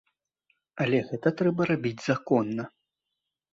[0.85, 2.69] Але гэта трэба рабіць законна.